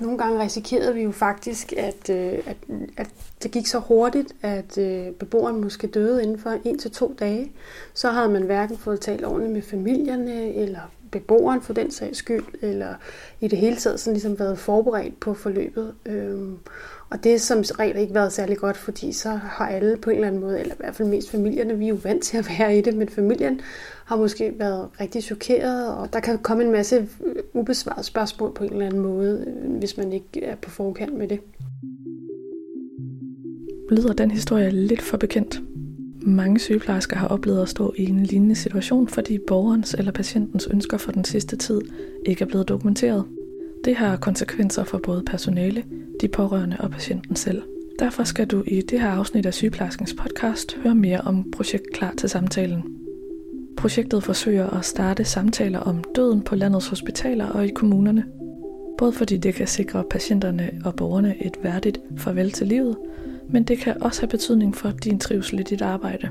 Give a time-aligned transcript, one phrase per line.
[0.00, 2.56] Nogle gange risikerede vi jo faktisk, at, øh, at,
[2.96, 3.10] at
[3.42, 7.52] det gik så hurtigt, at øh, beboeren måske døde inden for en til to dage.
[7.94, 10.80] Så havde man hverken fået talt ordentligt med familierne, eller
[11.10, 12.94] beboeren for den sags skyld, eller
[13.40, 15.94] i det hele taget sådan ligesom været forberedt på forløbet.
[16.06, 16.56] Øhm,
[17.10, 20.16] og det har som regel ikke været særlig godt, fordi så har alle på en
[20.16, 22.48] eller anden måde, eller i hvert fald mest familierne, vi er jo vant til at
[22.58, 23.60] være i det, men familien
[24.04, 27.08] har måske været rigtig chokeret, og der kan komme en masse
[27.54, 31.28] ubesvarede spørgsmål på en eller anden måde, øh, hvis man ikke er på forkant med
[31.28, 31.40] det.
[33.90, 35.60] Lyder den historie lidt for bekendt?
[36.28, 40.98] Mange sygeplejersker har oplevet at stå i en lignende situation, fordi borgerens eller patientens ønsker
[40.98, 41.80] for den sidste tid
[42.26, 43.24] ikke er blevet dokumenteret.
[43.84, 45.84] Det har konsekvenser for både personale,
[46.20, 47.62] de pårørende og patienten selv.
[47.98, 52.14] Derfor skal du i det her afsnit af Sygeplejerskens podcast høre mere om projekt Klar
[52.18, 52.82] til samtalen.
[53.76, 58.24] Projektet forsøger at starte samtaler om døden på landets hospitaler og i kommunerne.
[58.98, 62.96] Både fordi det kan sikre patienterne og borgerne et værdigt farvel til livet,
[63.48, 66.30] men det kan også have betydning for din trivsel i dit arbejde.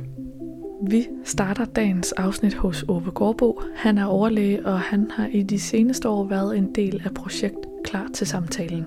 [0.88, 3.62] Vi starter dagens afsnit hos Ove Gårdbo.
[3.76, 7.58] Han er overlæge, og han har i de seneste år været en del af projekt
[7.84, 8.86] Klar til samtalen.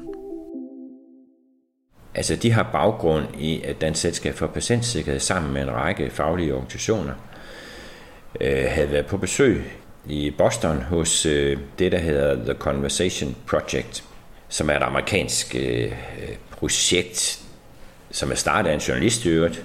[2.14, 6.54] Altså, de har baggrund i, at Dansk Selskab for Patientsikkerhed sammen med en række faglige
[6.54, 7.12] organisationer
[8.40, 9.64] øh, havde været på besøg
[10.06, 14.04] i Boston hos øh, det, der hedder The Conversation Project,
[14.48, 15.92] som er et amerikansk øh,
[16.50, 17.40] projekt,
[18.10, 19.64] som er startet af en journalist i øvrigt,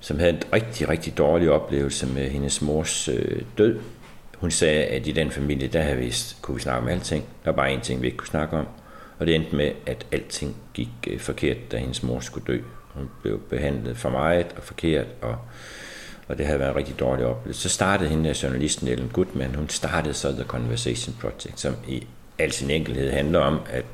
[0.00, 3.80] som havde en rigtig, rigtig dårlig oplevelse med hendes mors øh, død.
[4.38, 7.24] Hun sagde, at i den familie, der havde vi, kunne vi snakke om alting.
[7.44, 8.66] Der var bare en ting, vi ikke kunne snakke om.
[9.18, 12.60] Og det endte med, at alting gik øh, forkert, da hendes mor skulle dø.
[12.94, 15.36] Hun blev behandlet for meget og forkert, og,
[16.28, 17.62] og det havde været en rigtig dårlig oplevelse.
[17.62, 22.06] Så startede hende, journalisten Ellen Goodman, hun startede så The Conversation Project, som i
[22.38, 23.84] al sin enkelhed handler om, at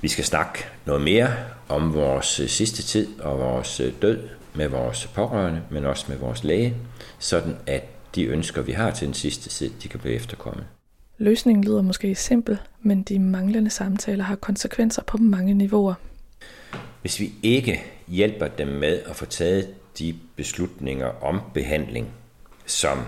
[0.00, 1.28] vi skal snakke noget mere
[1.68, 6.16] om vores øh, sidste tid og vores øh, død med vores pårørende, men også med
[6.16, 6.74] vores læge,
[7.18, 10.64] sådan at de ønsker, vi har til den sidste tid, de kan blive efterkommet.
[11.18, 15.94] Løsningen lyder måske simpel, men de manglende samtaler har konsekvenser på mange niveauer.
[17.00, 19.68] Hvis vi ikke hjælper dem med at få taget
[19.98, 22.12] de beslutninger om behandling,
[22.66, 22.98] som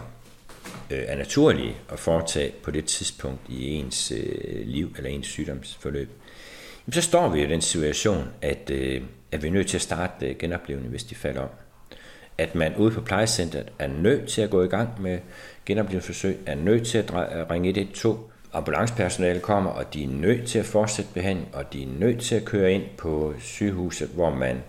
[0.91, 6.10] øh, er naturlige at foretage på det tidspunkt i ens øh, liv eller ens sygdomsforløb,
[6.93, 10.27] så står vi i den situation, at, øh, at vi er nødt til at starte
[10.27, 11.48] øh, hvis de falder om.
[12.38, 15.19] At man ude på plejecentret er nødt til at gå i gang med
[15.66, 17.10] genoplevelsesforsøg, er nødt til at
[17.50, 18.19] ringe 112.
[18.53, 22.34] ambulancepersonale kommer, og de er nødt til at fortsætte behandling, og de er nødt til
[22.34, 24.62] at køre ind på sygehuset, hvor man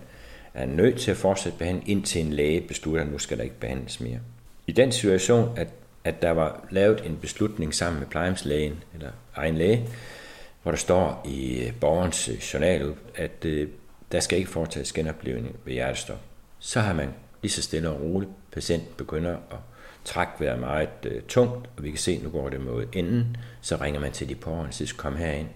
[0.54, 3.60] er nødt til at fortsætte behandling, indtil en læge beslutter, at nu skal der ikke
[3.60, 4.18] behandles mere.
[4.66, 5.68] I den situation, at,
[6.04, 9.88] at der var lavet en beslutning sammen med plejehjemslægen, eller egen læge,
[10.62, 13.68] hvor der står i øh, borgerens øh, journal, at øh,
[14.12, 16.20] der skal ikke foretages genoplevning ved hjertestop.
[16.58, 17.08] Så har man
[17.42, 19.58] lige så stille og roligt, patient begynder at
[20.04, 23.36] trække vejret meget øh, tungt, og vi kan se, at nu går det mod enden,
[23.60, 25.48] så ringer man til de pårørende og siger, kom herind,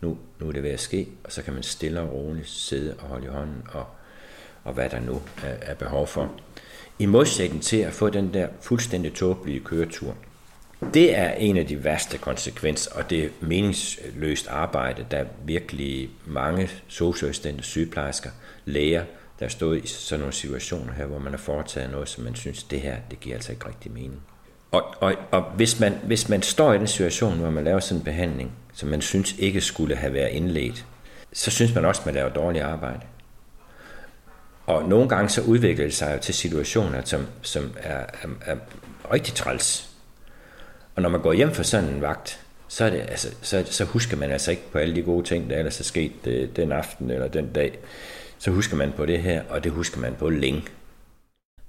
[0.00, 2.94] nu, nu er det ved at ske, og så kan man stille og roligt sidde
[2.98, 3.86] og holde i hånden, og,
[4.64, 6.30] og hvad der nu øh, er, behov for.
[6.98, 10.14] I modsætning til at få den der fuldstændig tåbelige køretur,
[10.94, 16.70] det er en af de værste konsekvenser, og det er meningsløst arbejde, der virkelig mange
[16.88, 18.30] socioassistenter, sygeplejersker,
[18.64, 19.04] læger,
[19.40, 22.62] der stod i sådan nogle situationer her, hvor man har foretaget noget, som man synes,
[22.62, 24.20] det her, det giver altså ikke rigtig mening.
[24.70, 28.00] Og, og, og hvis, man, hvis man står i den situation, hvor man laver sådan
[28.00, 30.86] en behandling, som man synes ikke skulle have været indledt,
[31.32, 33.00] så synes man også, at man laver dårligt arbejde.
[34.68, 38.56] Og nogle gange så udvikler det sig jo til situationer, som, som er, er, er
[39.12, 39.90] rigtig træls.
[40.96, 43.84] Og når man går hjem fra sådan en vagt, så, er det, altså, så, så
[43.84, 46.72] husker man altså ikke på alle de gode ting, der ellers er sket øh, den
[46.72, 47.78] aften eller den dag.
[48.38, 50.62] Så husker man på det her, og det husker man på længe.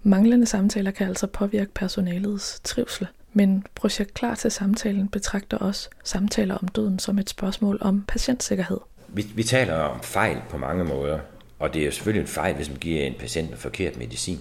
[0.04, 6.56] Manglende samtaler kan altså påvirke personalets trivsel, men projekt Klar til samtalen betragter også samtaler
[6.56, 8.80] om døden som et spørgsmål om patientsikkerhed.
[9.08, 11.20] Vi, vi taler om fejl på mange måder,
[11.60, 14.40] og det er jo selvfølgelig en fejl, hvis man giver en patient en forkert medicin.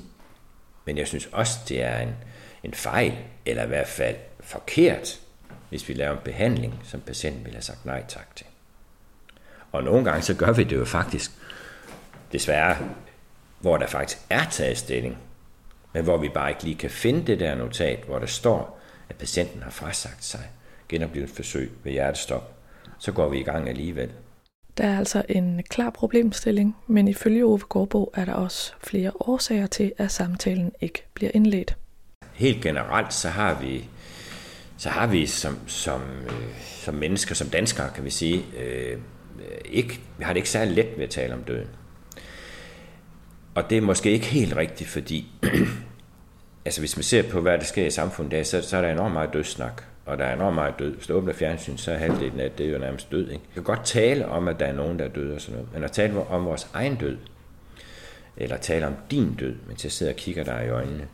[0.84, 2.14] Men jeg synes også, det er en,
[2.62, 3.14] en fejl,
[3.46, 5.20] eller i hvert fald forkert,
[5.68, 8.46] hvis vi laver en behandling, som patienten ville have sagt nej tak til.
[9.72, 11.30] Og nogle gange så gør vi det jo faktisk,
[12.32, 12.76] desværre,
[13.60, 15.18] hvor der faktisk er taget stilling,
[15.92, 19.16] men hvor vi bare ikke lige kan finde det der notat, hvor der står, at
[19.16, 20.50] patienten har frasagt sig
[20.88, 22.54] genoplevet forsøg ved hjertestop,
[22.98, 24.10] så går vi i gang alligevel.
[24.78, 29.66] Der er altså en klar problemstilling, men ifølge Ove Gårdbo er der også flere årsager
[29.66, 31.76] til, at samtalen ikke bliver indledt.
[32.34, 33.84] Helt generelt så har vi
[34.76, 38.98] så har vi som, som, øh, som mennesker, som danskere, kan vi sige, øh,
[39.64, 41.68] ikke, har det ikke særlig let ved at tale om døden.
[43.54, 45.26] Og det er måske ikke helt rigtigt, fordi
[46.66, 49.12] altså hvis man ser på, hvad der sker i samfundet, så, så er der enormt
[49.12, 50.94] meget dødssnak og der er enormt meget død.
[50.94, 53.30] Hvis du åbner fjernsyn, så er halvdelen af det er jo nærmest død.
[53.30, 53.44] Ikke?
[53.48, 55.74] Vi kan godt tale om, at der er nogen, der er døde og sådan noget,
[55.74, 57.18] men at tale om vores egen død,
[58.36, 61.08] eller tale om din død, mens jeg sidder og kigger dig i øjnene,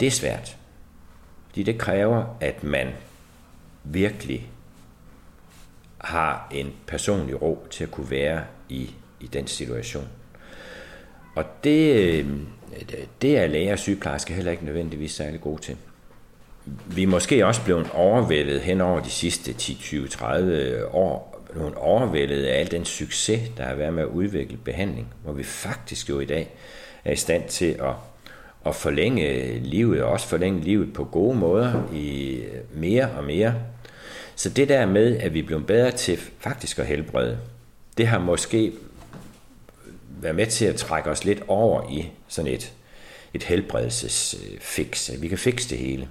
[0.00, 0.56] det er svært.
[1.48, 2.88] Fordi det kræver, at man
[3.84, 4.50] virkelig
[5.98, 10.08] har en personlig ro til at kunne være i, i den situation.
[11.34, 12.26] Og det, øh,
[13.22, 15.76] det er læger og sygeplejersker heller ikke nødvendigvis særlig gode til
[16.86, 21.74] vi er måske også blevet overvældet hen over de sidste 10, 20, 30 år, blevet
[21.74, 26.08] overvældet af al den succes, der har været med at udvikle behandling, hvor vi faktisk
[26.08, 26.50] jo i dag
[27.04, 27.94] er i stand til at,
[28.66, 32.40] at forlænge livet, og også forlænge livet på gode måder i
[32.74, 33.54] mere og mere.
[34.36, 37.38] Så det der med, at vi er blevet bedre til faktisk at helbrede,
[37.98, 38.72] det har måske
[40.20, 42.72] været med til at trække os lidt over i sådan et,
[43.34, 45.10] et helbredelsesfix.
[45.20, 46.08] Vi kan fikse det hele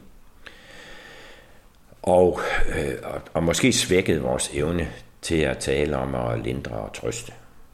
[2.03, 2.39] og,
[2.69, 4.89] øh, og, og måske svækket vores evne
[5.21, 7.31] til at tale om at lindre og trøste.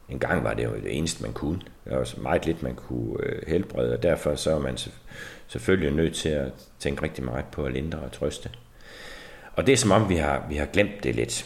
[0.09, 1.59] En gang var det jo det eneste, man kunne.
[1.85, 4.77] Der var meget lidt, man kunne øh, helbrede, og derfor så er man
[5.47, 8.49] selvfølgelig nødt til at tænke rigtig meget på at lindre og trøste.
[9.55, 11.45] Og det er som om, vi har, vi har glemt det lidt.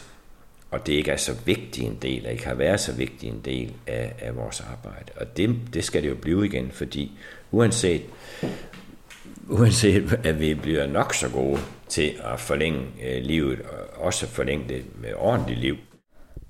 [0.70, 3.40] Og det ikke er så vigtig en del, og ikke har været så vigtig en
[3.44, 5.12] del af, af vores arbejde.
[5.16, 7.18] Og det, det skal det jo blive igen, fordi
[7.50, 8.02] uanset
[9.48, 14.68] uanset at vi bliver nok så gode til at forlænge øh, livet, og også forlænge
[14.68, 15.76] det med ordentligt liv.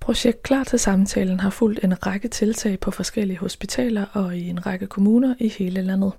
[0.01, 4.67] Projekt Klar til Samtalen har fulgt en række tiltag på forskellige hospitaler og i en
[4.67, 6.13] række kommuner i hele landet.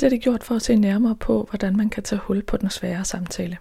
[0.00, 2.56] Det er det gjort for at se nærmere på, hvordan man kan tage hul på
[2.56, 3.58] den svære samtale.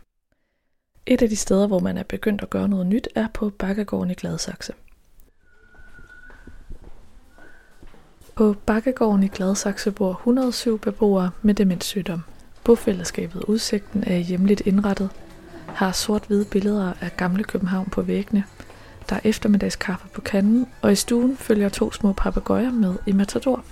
[1.06, 4.12] Et af de steder, hvor man er begyndt at gøre noget nyt, er på Bakkegården
[4.12, 4.74] i Gladsaxe.
[8.36, 12.24] På Bakkegården i Gladsaxe bor 107 beboere med demenssygdom.
[12.70, 15.10] Bofællesskabet Udsigten er hjemligt indrettet,
[15.68, 18.44] har sort-hvide billeder af gamle København på væggene.
[19.10, 23.66] Der er eftermiddagskaffe på kanden, og i stuen følger to små papegøjer med i Matador.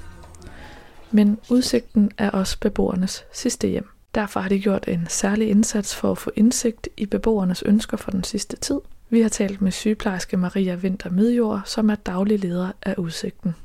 [1.11, 3.89] Men udsigten er også beboernes sidste hjem.
[4.15, 8.11] Derfor har de gjort en særlig indsats for at få indsigt i beboernes ønsker for
[8.11, 8.79] den sidste tid.
[9.09, 13.55] Vi har talt med sygeplejerske Maria Vinter Midjord, som er daglig leder af udsigten.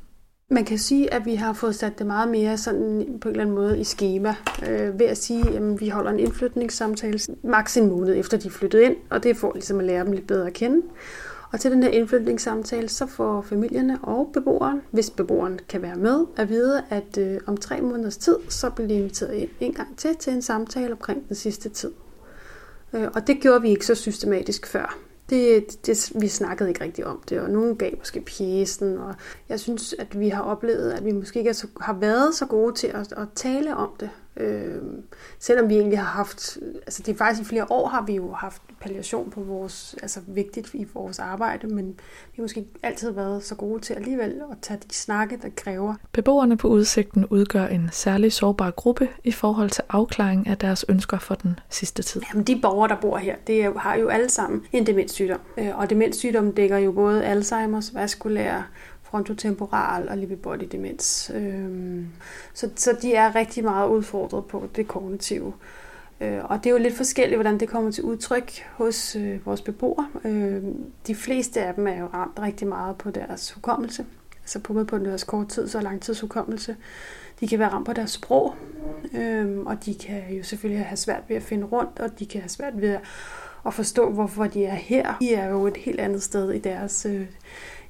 [0.53, 3.43] Man kan sige, at vi har fået sat det meget mere sådan på en eller
[3.43, 4.35] anden måde i schema,
[4.69, 8.53] øh, ved at sige, at vi holder en indflytningssamtale maks en måned efter de er
[8.53, 10.83] flyttet ind, og det får ligesom at lære dem lidt bedre at kende.
[11.53, 16.27] Og til den her indflytningssamtale, så får familierne og beboeren, hvis beboeren kan være med,
[16.37, 19.97] at vide, at øh, om tre måneders tid, så bliver de inviteret ind en gang
[19.97, 21.91] til til en samtale omkring den sidste tid.
[22.93, 24.99] Øh, og det gjorde vi ikke så systematisk før
[25.33, 29.15] det, det, vi snakkede ikke rigtig om det, og nogen gav måske pjesen, og
[29.49, 32.75] jeg synes, at vi har oplevet, at vi måske ikke så, har været så gode
[32.75, 34.11] til at, at tale om det.
[34.37, 34.83] Øh,
[35.39, 38.33] selvom vi egentlig har haft, altså det er faktisk i flere år har vi jo
[38.33, 43.11] haft palliation på vores, altså vigtigt i vores arbejde, men vi har måske ikke altid
[43.11, 45.95] været så gode til alligevel at tage de snakke, der kræver.
[46.13, 51.19] Beboerne på udsigten udgør en særlig sårbar gruppe i forhold til afklaring af deres ønsker
[51.19, 52.23] for den sidste tid.
[52.33, 55.91] Jamen de borgere, der bor her, det har jo alle sammen en demenssygdom, øh, og
[55.91, 58.71] demenssygdom dækker jo både Alzheimer's, vaskulær
[59.13, 61.31] frontotemporal og libibody demens.
[61.35, 62.07] Øhm,
[62.55, 65.53] så, så de er rigtig meget udfordret på det kognitive.
[66.21, 69.61] Øh, og det er jo lidt forskelligt, hvordan det kommer til udtryk hos øh, vores
[69.61, 70.09] beboere.
[70.25, 70.63] Øh,
[71.07, 74.07] de fleste af dem er jo ramt rigtig meget på deres hukommelse.
[74.43, 76.77] Altså på på deres kort tid og langtidshukommelse.
[77.41, 78.55] De kan være ramt på deres sprog,
[79.15, 82.41] øh, og de kan jo selvfølgelig have svært ved at finde rundt, og de kan
[82.41, 82.99] have svært ved
[83.67, 85.17] at forstå, hvorfor de er her.
[85.21, 87.27] De er jo et helt andet sted i deres øh,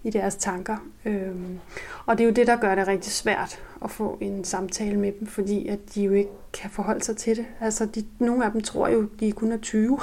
[0.05, 0.77] i deres tanker.
[1.05, 1.59] Øhm,
[2.07, 5.13] og det er jo det, der gør det rigtig svært at få en samtale med
[5.21, 7.47] dem, fordi at de jo ikke kan forholde sig til det.
[7.61, 9.99] Altså, de, nogle af dem tror jo, de kun er 20,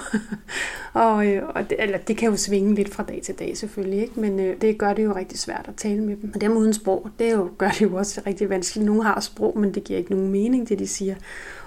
[0.94, 4.02] og, øh, og det, eller det kan jo svinge lidt fra dag til dag selvfølgelig,
[4.02, 4.20] ikke?
[4.20, 6.32] men øh, det gør det jo rigtig svært at tale med dem.
[6.36, 8.86] Og dem uden sprog, det jo, gør det jo også rigtig vanskeligt.
[8.86, 11.16] Nogle har sprog, men det giver ikke nogen mening, det de siger,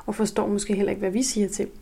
[0.07, 1.75] og forstår måske heller ikke, hvad vi siger til dem.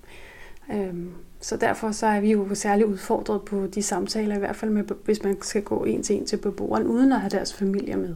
[0.79, 4.71] Øhm, så derfor så er vi jo særligt udfordret på de samtaler, i hvert fald
[4.71, 7.97] med, hvis man skal gå en til en til beboeren, uden at have deres familie
[7.97, 8.15] med.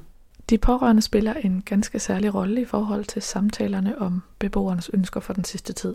[0.50, 5.32] De pårørende spiller en ganske særlig rolle i forhold til samtalerne om beboernes ønsker for
[5.32, 5.94] den sidste tid.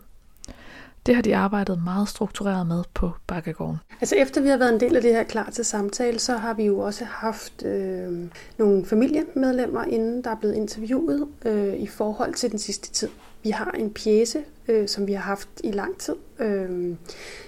[1.05, 3.77] Det har de arbejdet meget struktureret med på Bakkegården.
[4.01, 6.53] Altså efter vi har været en del af det her klar til samtale, så har
[6.53, 8.25] vi jo også haft øh,
[8.57, 13.09] nogle familiemedlemmer inden, der er blevet interviewet øh, i forhold til den sidste tid.
[13.43, 16.96] Vi har en pjæse, øh, som vi har haft i lang tid, øh,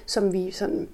[0.06, 0.88] som vi sådan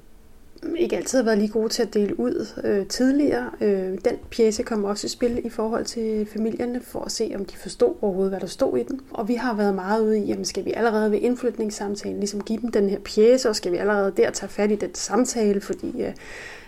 [0.78, 3.52] ikke altid har været lige gode til at dele ud øh, tidligere.
[3.62, 7.46] Øh, den pjæse kom også i spil i forhold til familierne, for at se, om
[7.46, 9.02] de forstod overhovedet, hvad der stod i den.
[9.12, 12.62] Og vi har været meget ude i, jamen skal vi allerede ved indflytningssamtalen ligesom give
[12.62, 16.02] dem den her pjæse, og skal vi allerede der tage fat i den samtale, fordi
[16.02, 16.14] øh,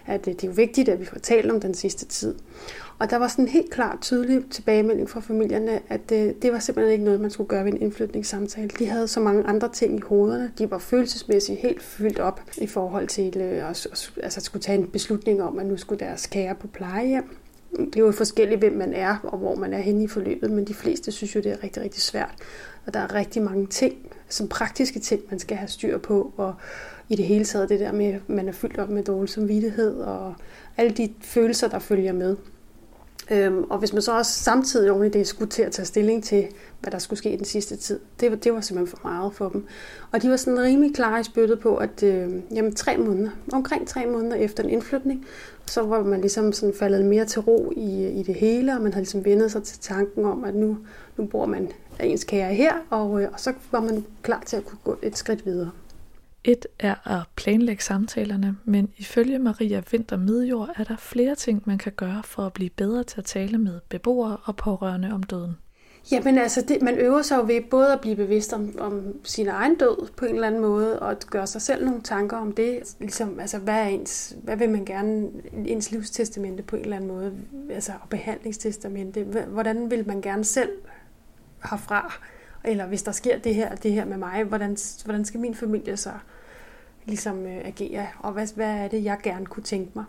[0.10, 2.36] at øh, det er jo vigtigt, at vi får talt om den sidste tid.
[3.00, 6.60] Og der var sådan en helt klart tydelig tilbagemelding fra familierne, at det, det var
[6.60, 8.70] simpelthen ikke noget, man skulle gøre ved en indflytningssamtale.
[8.80, 10.52] De havde så mange andre ting i hovederne.
[10.58, 14.78] De var følelsesmæssigt helt fyldt op i forhold til øh, at, altså, at skulle tage
[14.78, 17.38] en beslutning om, at nu skulle deres kære på plejehjem.
[17.78, 20.66] Det er jo forskelligt, hvem man er og hvor man er henne i forløbet, men
[20.66, 22.36] de fleste synes jo, det er rigtig, rigtig svært.
[22.86, 23.96] Og der er rigtig mange ting,
[24.30, 26.54] som praktiske ting, man skal have styr på, og
[27.10, 29.96] i det hele taget det der med, at man er fyldt op med dårlig samvittighed,
[29.96, 30.36] og
[30.78, 32.36] alle de følelser, der følger med.
[33.32, 36.24] Øhm, og hvis man så også samtidig oven i det skulle til at tage stilling
[36.24, 36.48] til,
[36.82, 39.34] hvad der skulle ske i den sidste tid, det var, det var simpelthen for meget
[39.34, 39.66] for dem.
[40.12, 43.88] Og de var sådan rimelig klare i spyttet på, at øh, jamen, tre måneder, omkring
[43.88, 45.26] tre måneder efter en indflytning,
[45.66, 48.94] så var man ligesom sådan faldet mere til ro i, i det hele, og man
[48.94, 50.78] havde ligesom vendet sig til tanken om, at nu,
[51.18, 51.72] nu bor man
[52.04, 55.18] ens kære her, og, øh, og så var man klar til at kunne gå et
[55.18, 55.72] skridt videre.
[56.44, 61.78] Et er at planlægge samtalerne, men ifølge Maria Vinter Midjord er der flere ting, man
[61.78, 65.58] kan gøre for at blive bedre til at tale med beboere og pårørende om døden.
[66.12, 69.48] Jamen altså, det, man øver sig jo ved både at blive bevidst om, om sin
[69.48, 72.52] egen død på en eller anden måde, og at gøre sig selv nogle tanker om
[72.52, 72.96] det.
[73.00, 75.30] Ligesom, altså, hvad, er ens, hvad vil man gerne,
[75.66, 77.34] ens livstestamente på en eller anden måde,
[77.70, 80.72] altså og behandlingstestamente, hvordan vil man gerne selv
[81.72, 82.14] herfra?
[82.64, 85.98] Eller hvis der sker det her det her med mig, hvordan, hvordan skal min familie
[85.98, 86.12] så
[87.06, 88.08] ligesom øh, agere?
[88.20, 90.06] Og hvad, hvad er det, jeg gerne kunne tænke mig?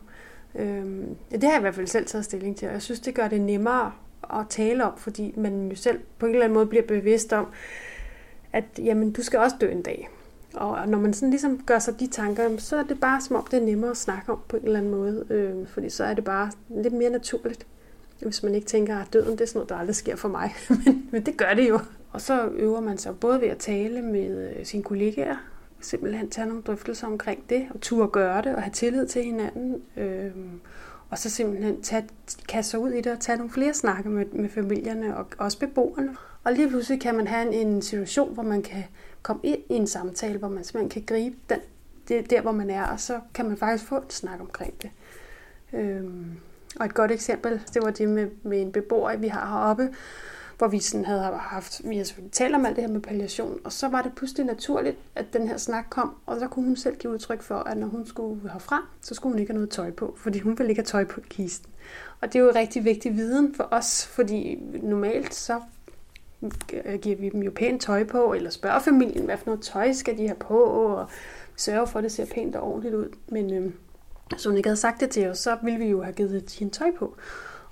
[0.54, 3.00] Øhm, ja, det har jeg i hvert fald selv taget stilling til, og jeg synes,
[3.00, 3.92] det gør det nemmere
[4.32, 7.46] at tale om, fordi man jo selv på en eller anden måde bliver bevidst om,
[8.52, 10.08] at jamen, du skal også dø en dag.
[10.54, 13.46] Og når man sådan ligesom gør sig de tanker, så er det bare som om,
[13.50, 15.26] det er nemmere at snakke om på en eller anden måde.
[15.30, 17.66] Øh, fordi så er det bare lidt mere naturligt.
[18.22, 20.54] Hvis man ikke tænker, at døden det er sådan noget, der aldrig sker for mig.
[20.84, 21.80] men, men det gør det jo.
[22.12, 25.36] Og så øver man sig både ved at tale med øh, sine kollegaer,
[25.80, 29.82] simpelthen tage nogle drøftelser omkring det, og turde gøre det, og have tillid til hinanden.
[29.96, 30.30] Øh,
[31.10, 32.08] og så simpelthen tage,
[32.48, 35.58] kaste sig ud i det og tage nogle flere snakke med, med familierne og også
[35.58, 36.16] beboerne.
[36.44, 38.84] Og lige pludselig kan man have en, en situation, hvor man kan
[39.22, 41.58] komme ind i en samtale, hvor man simpelthen kan gribe den,
[42.08, 44.90] det, der, hvor man er, og så kan man faktisk få en snak omkring det.
[45.72, 46.30] Øhm,
[46.80, 49.88] og et godt eksempel, det var det med, med en beboer, vi har heroppe,
[50.60, 53.58] hvor vi sådan havde haft, vi havde selvfølgelig talt om alt det her med palliation,
[53.64, 56.76] og så var det pludselig naturligt, at den her snak kom, og så kunne hun
[56.76, 59.70] selv give udtryk for, at når hun skulle herfra, så skulle hun ikke have noget
[59.70, 61.70] tøj på, fordi hun ville ikke have tøj på kisten.
[62.20, 65.60] Og det er jo rigtig vigtig viden for os, fordi normalt så
[66.84, 69.92] øh, giver vi dem jo pænt tøj på, eller spørger familien, hvad for noget tøj
[69.92, 71.06] skal de have på, og
[71.56, 73.08] sørger for, at det ser pænt og ordentligt ud.
[73.28, 73.72] Men øh,
[74.30, 76.74] hvis hun ikke havde sagt det til os, så ville vi jo have givet hende
[76.74, 77.16] tøj på.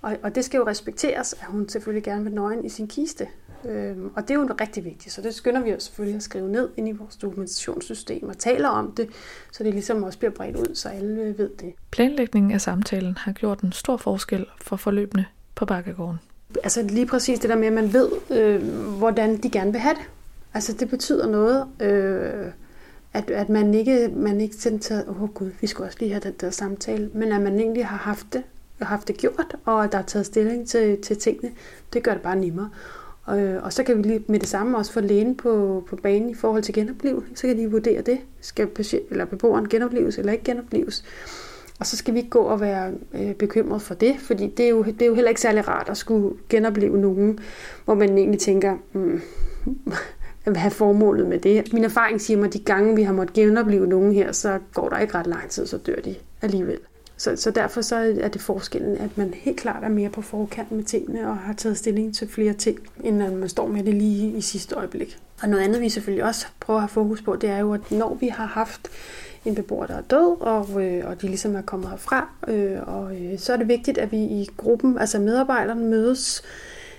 [0.02, 3.26] Og, og det skal jo respekteres, at hun selvfølgelig gerne vil nøgen i sin kiste.
[3.64, 6.49] Øhm, og det er jo rigtig vigtigt, så det skynder vi os selvfølgelig at skrive
[6.49, 9.09] ned ind i vores dokumentationssystem og taler om det,
[9.52, 11.73] så det ligesom også bliver bredt ud, så alle ved det.
[11.90, 16.19] Planlægningen af samtalen har gjort en stor forskel for forløbene på Bakkegården.
[16.64, 18.62] Altså lige præcis det der med, at man ved, øh,
[18.99, 20.05] hvordan de gerne vil have det.
[20.55, 22.52] Altså det betyder noget, øh,
[23.12, 26.21] at, at man ikke, man ikke tænker, åh oh, gud, vi skal også lige have
[26.21, 28.43] den der samtale, men at man egentlig har haft det
[28.87, 31.52] haft det gjort, og at der er taget stilling til, til tingene,
[31.92, 32.70] det gør det bare nemmere.
[33.25, 35.97] Og, øh, og så kan vi lige med det samme også få lægen på, på
[35.97, 37.30] banen i forhold til genoplevelse.
[37.35, 38.18] Så kan de vurdere det.
[38.40, 41.04] Skal patient, eller beboeren genopleves eller ikke genopleves?
[41.80, 44.68] Og så skal vi ikke gå og være øh, bekymret for det, fordi det er,
[44.68, 47.38] jo, det er jo heller ikke særlig rart at skulle genopleve nogen,
[47.85, 49.20] hvor man egentlig tænker, hmm,
[50.44, 51.73] hvad er formålet med det?
[51.73, 54.88] Min erfaring siger mig, at de gange, vi har måttet genopleve nogen her, så går
[54.88, 56.78] der ikke ret lang tid, så dør de alligevel.
[57.18, 60.72] Så, så derfor så er det forskellen, at man helt klart er mere på forkant
[60.72, 63.94] med tingene og har taget stilling til flere ting, end at man står med det
[63.94, 65.18] lige i sidste øjeblik.
[65.42, 67.90] Og noget andet, vi selvfølgelig også prøver at have fokus på, det er jo, at
[67.90, 68.88] når vi har haft
[69.44, 73.16] en beboer, der er død, og, øh, og de ligesom er kommet herfra, øh, og
[73.16, 76.42] øh, så er det vigtigt, at vi i gruppen, altså medarbejderne, mødes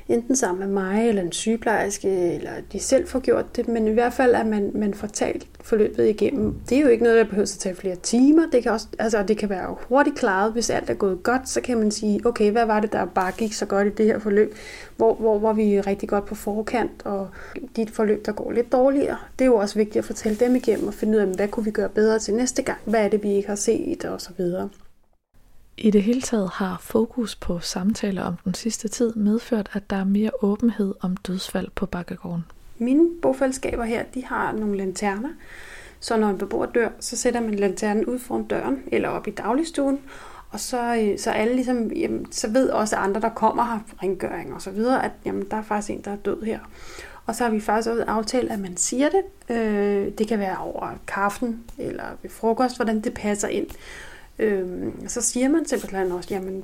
[0.10, 3.92] enten sammen med mig eller en sygeplejerske, eller de selv får gjort det, men i
[3.92, 6.56] hvert fald, at man, man får talt forløbet igennem.
[6.70, 8.44] Det er jo ikke noget, der behøver at tage flere timer.
[8.52, 10.54] Det kan, også, altså, det kan være hurtigt klaret.
[10.54, 13.32] Hvis alt er gået godt, så kan man sige, okay, hvad var det, der bare
[13.38, 14.56] gik så godt i det her forløb?
[14.98, 17.28] Hvor, hvor var vi rigtig godt på forkant, og
[17.76, 19.18] dit forløb, der går lidt dårligere.
[19.40, 21.66] Det er jo også vigtigt at fortælle dem igennem og finde ud af, hvad kunne
[21.66, 22.78] vi gøre bedre til næste gang?
[22.86, 24.70] Hvad er det, vi ikke har set, og så videre.
[25.82, 29.96] I det hele taget har fokus på samtaler om den sidste tid medført, at der
[29.96, 32.46] er mere åbenhed om dødsfald på Bakkegården.
[32.78, 35.30] Mine bofællesskaber her, de har nogle lanterner,
[36.00, 39.32] Så når en beboer dør, så sætter man lanternen ud foran døren eller op i
[39.32, 40.00] dagligstuen,
[40.50, 44.54] og så, øh, så alle ligesom, jamen, så ved også andre, der kommer her, rengøring
[44.54, 46.60] og så videre, at jamen, der er faktisk en, der er død her.
[47.26, 49.56] Og så har vi faktisk også aftalt, at man siger det.
[49.56, 53.68] Øh, det kan være over kaffen eller ved frokost, hvordan det passer ind.
[54.40, 54.68] Øh,
[55.08, 56.64] så siger man simpelthen også, jamen,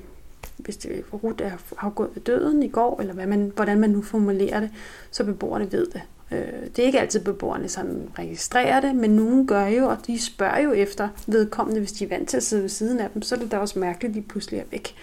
[0.58, 3.90] hvis det er Ruth er afgået ved døden i går, eller hvad man, hvordan man
[3.90, 4.70] nu formulerer det,
[5.12, 6.02] så beboerne ved det.
[6.32, 7.88] Øh, det er ikke altid beboerne, som
[8.20, 12.10] registrerer det, men nogen gør jo, og de spørger jo efter vedkommende, hvis de er
[12.10, 14.16] vant til at sidde ved siden af dem, så er det da også mærkeligt, at
[14.16, 14.96] de pludselig er væk.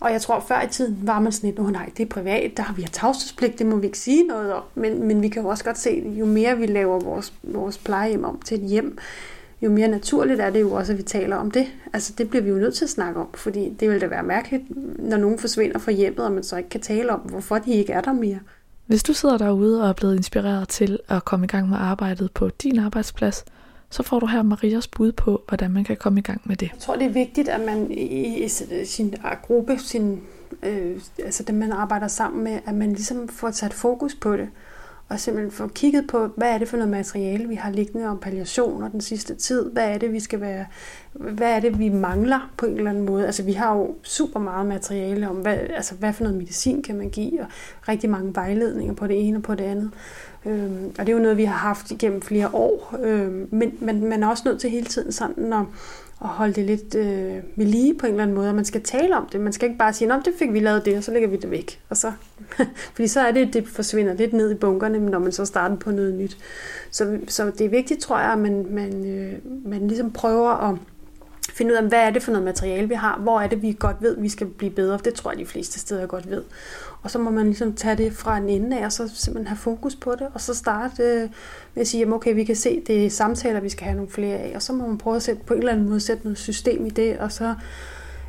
[0.00, 2.56] Og jeg tror, før i tiden var man sådan lidt, oh, nej, det er privat,
[2.56, 4.62] der har vi tavshedspligt, det må vi ikke sige noget om.
[4.74, 8.24] Men, men vi kan jo også godt se, jo mere vi laver vores, vores plejehjem
[8.24, 8.98] om til et hjem,
[9.62, 11.66] jo mere naturligt er det jo også, at vi taler om det.
[11.92, 14.22] Altså det bliver vi jo nødt til at snakke om, fordi det vil da være
[14.22, 14.62] mærkeligt,
[14.98, 17.92] når nogen forsvinder fra hjemmet, og man så ikke kan tale om, hvorfor de ikke
[17.92, 18.38] er der mere.
[18.86, 22.32] Hvis du sidder derude og er blevet inspireret til at komme i gang med arbejdet
[22.32, 23.44] på din arbejdsplads,
[23.90, 26.70] så får du her Marias bud på, hvordan man kan komme i gang med det.
[26.72, 28.48] Jeg tror, det er vigtigt, at man i,
[28.84, 30.20] sin gruppe, sin,
[30.62, 34.48] øh, altså dem man arbejder sammen med, at man ligesom får sat fokus på det
[35.08, 38.18] og simpelthen få kigget på, hvad er det for noget materiale, vi har liggende om
[38.18, 40.66] palliationer den sidste tid, hvad er det, vi skal være,
[41.12, 43.26] hvad er det, vi mangler på en eller anden måde.
[43.26, 46.96] Altså vi har jo super meget materiale om, hvad, altså, hvad for noget medicin kan
[46.96, 47.46] man give, og
[47.88, 49.90] rigtig mange vejledninger på det ene og på det andet.
[50.46, 54.08] Øhm, og det er jo noget, vi har haft igennem flere år, øhm, men, men
[54.08, 55.64] man er også nødt til hele tiden sådan at
[56.20, 58.82] at holde det lidt øh, med lige på en eller anden måde, og man skal
[58.82, 59.40] tale om det.
[59.40, 61.36] Man skal ikke bare sige, at det fik vi lavet det, og så lægger vi
[61.36, 61.80] det væk.
[61.88, 62.12] Og så,
[62.94, 65.90] fordi så er det, det forsvinder lidt ned i bunkerne, når man så starter på
[65.90, 66.38] noget nyt.
[66.90, 69.32] Så, så det er vigtigt, tror jeg, at man, man, øh,
[69.66, 70.76] man ligesom prøver at
[71.52, 73.76] finde ud af, hvad er det for noget materiale, vi har, hvor er det, vi
[73.78, 74.98] godt ved, vi skal blive bedre.
[75.04, 76.42] Det tror jeg, de fleste steder godt ved.
[77.02, 79.58] Og så må man ligesom tage det fra en ende af, og så simpelthen have
[79.58, 81.20] fokus på det, og så starte øh,
[81.74, 84.10] med at sige, jamen okay, vi kan se, det er samtaler, vi skal have nogle
[84.10, 86.24] flere af, og så må man prøve at sætte, på en eller anden måde sætte
[86.24, 87.54] noget system i det, og så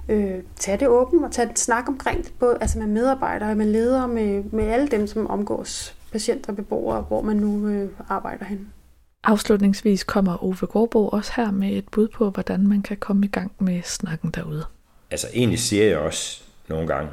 [0.10, 3.66] øh, tage det åbent og tage et snak omkring det, både altså med medarbejdere, med
[3.66, 8.68] ledere, med, med alle dem, som omgås patienter beboere, hvor man nu øh, arbejder hen.
[9.28, 13.30] Afslutningsvis kommer Ove Gårdbo også her med et bud på, hvordan man kan komme i
[13.30, 14.66] gang med snakken derude.
[15.12, 17.12] Altså egentlig siger jeg også nogle gange,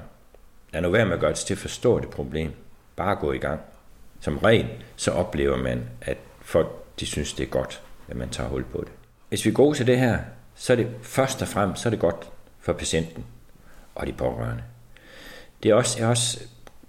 [0.72, 2.50] lad nu være med at gøre det til at forstå det problem.
[2.96, 3.60] Bare gå i gang.
[4.20, 8.48] Som regel, så oplever man, at folk de synes, det er godt, at man tager
[8.48, 8.92] hul på det.
[9.28, 10.18] Hvis vi går til det her,
[10.54, 13.24] så er det først og fremmest så er det godt for patienten
[13.94, 14.62] og de pårørende.
[15.62, 16.40] Det er også, jeg har også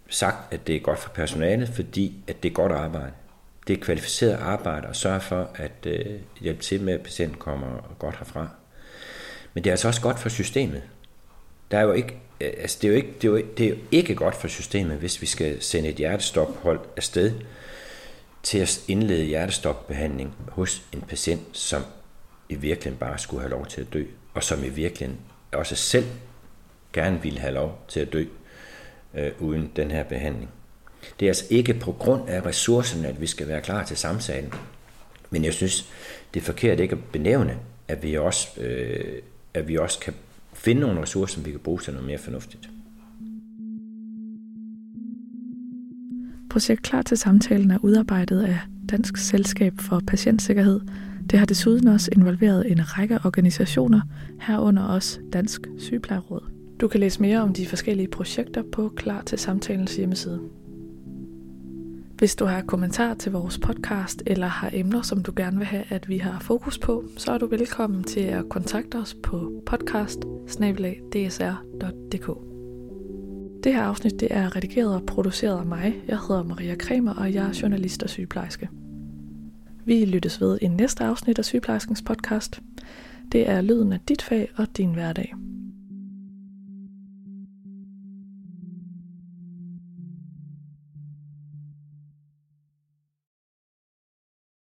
[0.09, 3.11] sagt, at det er godt for personalet, fordi at det er godt arbejde.
[3.67, 7.95] Det er kvalificeret arbejde at sørge for at øh, hjælpe til med, at patienten kommer
[7.99, 8.47] godt herfra.
[9.53, 10.81] Men det er altså også godt for systemet.
[11.71, 13.69] Der er jo ikke, øh, altså det, er jo ikke, det, er jo, det er
[13.69, 17.31] jo ikke godt for systemet, hvis vi skal sende et hjertestophold afsted
[18.43, 21.81] til at indlede hjertestopbehandling hos en patient, som
[22.49, 25.21] i virkeligheden bare skulle have lov til at dø, og som i virkeligheden
[25.51, 26.05] også selv
[26.93, 28.25] gerne ville have lov til at dø
[29.13, 30.49] øh, uden den her behandling.
[31.19, 34.53] Det er altså ikke på grund af ressourcerne, at vi skal være klar til samtalen.
[35.29, 35.89] Men jeg synes,
[36.33, 39.21] det er forkert ikke at benævne, at vi også, øh,
[39.53, 40.13] at vi også kan
[40.53, 42.69] finde nogle ressourcer, som vi kan bruge til noget mere fornuftigt.
[46.49, 48.59] Projekt Klar til samtalen er udarbejdet af
[48.91, 50.81] Dansk Selskab for Patientsikkerhed.
[51.29, 54.01] Det har desuden også involveret en række organisationer,
[54.41, 56.43] herunder også Dansk Sygeplejeråd.
[56.81, 60.39] Du kan læse mere om de forskellige projekter på Klar til samtalens hjemmeside.
[62.23, 65.83] Hvis du har kommentar til vores podcast eller har emner, som du gerne vil have,
[65.89, 70.19] at vi har fokus på, så er du velkommen til at kontakte os på podcast
[73.63, 75.95] Det her afsnit det er redigeret og produceret af mig.
[76.07, 78.69] Jeg hedder Maria Kremer, og jeg er journalist og sygeplejerske.
[79.85, 82.61] Vi lyttes ved i næste afsnit af Sygeplejerskens podcast.
[83.31, 85.33] Det er lyden af dit fag og din hverdag.